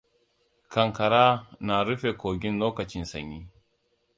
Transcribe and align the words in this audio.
Ƙanƙara 0.69 1.47
na 1.59 1.83
rufe 1.83 2.13
kogin 2.17 2.57
lokacin 2.59 3.05
sanyi. 3.05 3.47